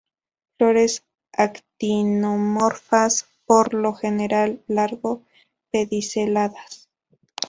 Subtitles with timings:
[0.57, 5.21] Flores actinomorfas, por lo general largo
[5.71, 6.89] pediceladas.